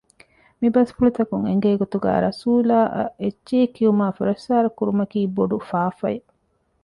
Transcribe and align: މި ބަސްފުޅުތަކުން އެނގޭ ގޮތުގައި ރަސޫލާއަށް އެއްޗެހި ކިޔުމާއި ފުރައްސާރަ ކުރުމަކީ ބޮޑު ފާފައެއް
މި 0.59 0.67
ބަސްފުޅުތަކުން 0.75 1.45
އެނގޭ 1.47 1.69
ގޮތުގައި 1.81 2.21
ރަސޫލާއަށް 2.25 3.13
އެއްޗެހި 3.21 3.67
ކިޔުމާއި 3.75 4.15
ފުރައްސާރަ 4.17 4.69
ކުރުމަކީ 4.77 5.19
ބޮޑު 5.35 5.57
ފާފައެއް 5.69 6.29